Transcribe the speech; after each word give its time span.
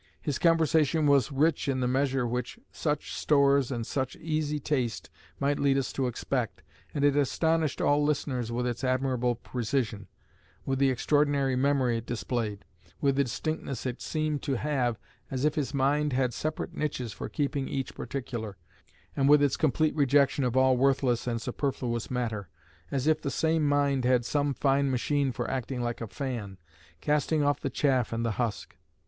His 0.19 0.39
conversation 0.39 1.05
was 1.05 1.31
rich 1.31 1.67
in 1.67 1.79
the 1.79 1.87
measure 1.87 2.25
which 2.25 2.57
such 2.71 3.15
stores 3.15 3.71
and 3.71 3.85
such 3.85 4.15
easy 4.15 4.59
taste 4.59 5.11
might 5.39 5.59
lead 5.59 5.77
us 5.77 5.93
to 5.93 6.07
expect, 6.07 6.63
and 6.91 7.05
it 7.05 7.15
astonished 7.15 7.79
all 7.81 8.03
listeners 8.03 8.51
with 8.51 8.65
its 8.65 8.83
admirable 8.83 9.35
precision, 9.35 10.07
with 10.65 10.79
the 10.79 10.89
extraordinary 10.89 11.55
memory 11.55 11.97
it 11.97 12.07
displayed, 12.07 12.65
with 12.99 13.15
the 13.15 13.25
distinctness 13.25 13.85
it 13.85 14.01
seemed 14.01 14.41
to 14.41 14.55
have, 14.55 14.97
as 15.29 15.45
if 15.45 15.53
his 15.53 15.71
mind 15.71 16.13
had 16.13 16.33
separate 16.33 16.73
niches 16.75 17.13
for 17.13 17.29
keeping 17.29 17.67
each 17.67 17.93
particular, 17.93 18.57
and 19.15 19.29
with 19.29 19.39
its 19.43 19.55
complete 19.55 19.95
rejection 19.95 20.43
of 20.43 20.57
all 20.57 20.77
worthless 20.77 21.27
and 21.27 21.43
superfluous 21.43 22.09
matter, 22.09 22.49
as 22.89 23.05
if 23.05 23.21
the 23.21 23.29
same 23.29 23.63
mind 23.67 24.03
had 24.03 24.25
some 24.25 24.55
fine 24.55 24.89
machine 24.89 25.31
for 25.31 25.47
acting 25.47 25.79
like 25.79 26.01
a 26.01 26.07
fan, 26.07 26.57
casting 27.01 27.43
off 27.43 27.59
the 27.59 27.69
chaff 27.69 28.11
and 28.11 28.25
the 28.25 28.31
husk. 28.41 28.75